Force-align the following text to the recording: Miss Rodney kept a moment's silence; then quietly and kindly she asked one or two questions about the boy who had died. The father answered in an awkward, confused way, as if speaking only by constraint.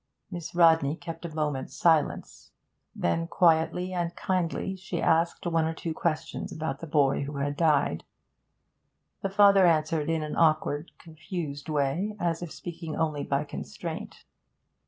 Miss 0.31 0.55
Rodney 0.55 0.95
kept 0.95 1.25
a 1.25 1.35
moment's 1.35 1.75
silence; 1.75 2.49
then 2.95 3.27
quietly 3.27 3.93
and 3.93 4.15
kindly 4.15 4.75
she 4.75 4.99
asked 4.99 5.45
one 5.45 5.65
or 5.65 5.75
two 5.75 5.93
questions 5.93 6.51
about 6.51 6.79
the 6.79 6.87
boy 6.87 7.21
who 7.25 7.37
had 7.37 7.55
died. 7.55 8.03
The 9.21 9.29
father 9.29 9.67
answered 9.67 10.09
in 10.09 10.23
an 10.23 10.35
awkward, 10.35 10.89
confused 10.97 11.69
way, 11.69 12.15
as 12.19 12.41
if 12.41 12.51
speaking 12.51 12.95
only 12.95 13.23
by 13.23 13.43
constraint. 13.43 14.23